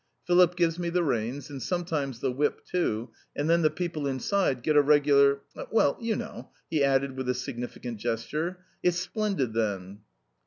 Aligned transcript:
Philip 0.25 0.55
gives 0.55 0.79
me 0.79 0.89
the 0.89 1.03
reins, 1.03 1.51
and 1.51 1.61
sometimes 1.61 2.21
the 2.21 2.31
whip 2.31 2.65
too, 2.65 3.11
and 3.35 3.47
then 3.47 3.61
the 3.61 3.69
people 3.69 4.07
inside 4.07 4.63
get 4.63 4.75
a 4.75 4.81
regular 4.81 5.41
well, 5.71 5.95
you 6.01 6.15
know," 6.15 6.49
he 6.71 6.83
added 6.83 7.15
with 7.15 7.29
a 7.29 7.35
significant 7.35 7.99
gesture 7.99 8.65
"It's 8.81 8.97
splendid 8.97 9.53
then." 9.53 9.99